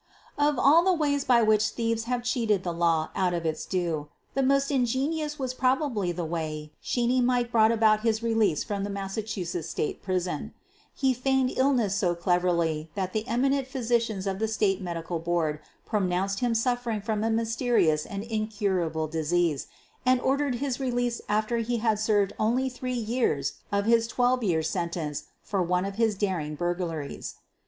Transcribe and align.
Of 0.39 0.57
all 0.57 0.83
the 0.83 0.93
ways 0.93 1.25
by 1.25 1.43
which 1.43 1.63
thieves 1.67 2.05
have 2.05 2.23
cheated 2.23 2.63
the 2.63 2.73
law 2.73 3.11
out 3.15 3.35
of 3.35 3.45
its 3.45 3.67
due, 3.67 4.07
the 4.33 4.41
most 4.41 4.71
ingenious 4.71 5.37
was 5.37 5.53
probably 5.53 6.11
the 6.11 6.25
way 6.25 6.71
"Sheeney 6.83 7.21
Mike" 7.23 7.51
brought 7.51 7.71
about 7.71 7.99
his 7.99 8.23
release 8.23 8.63
from 8.63 8.83
the 8.83 8.89
Massachusetts 8.89 9.69
State 9.69 10.01
Prison. 10.01 10.55
He 10.95 11.13
feigned 11.13 11.49
QUEEN 11.49 11.49
OF 11.49 11.49
THE 11.53 11.53
BURGLARS 11.53 11.65
79 11.67 11.67
illness 11.67 11.95
so 11.97 12.15
cleverly 12.15 12.89
that 12.95 13.13
the 13.13 13.27
eminent 13.27 13.67
physicians 13.67 14.25
of 14.25 14.39
the 14.39 14.47
State 14.47 14.81
Medical 14.81 15.19
Board 15.19 15.59
pronounced 15.85 16.39
him 16.39 16.55
suffering 16.55 17.01
from 17.01 17.23
a 17.23 17.29
mysterious 17.29 18.03
and 18.03 18.23
incurable 18.23 19.05
disease 19.05 19.67
and 20.03 20.19
ord 20.21 20.39
ered 20.39 20.55
his 20.55 20.79
release 20.79 21.21
after 21.29 21.57
he 21.57 21.77
had 21.77 21.99
served 21.99 22.33
only 22.39 22.69
three 22.69 22.91
years 22.95 23.53
of 23.71 23.85
his 23.85 24.07
twelve 24.07 24.41
year 24.43 24.63
sentence 24.63 25.25
for 25.43 25.61
one 25.61 25.85
of 25.85 25.97
his 25.97 26.15
daring 26.15 26.55
burglaries. 26.55 27.35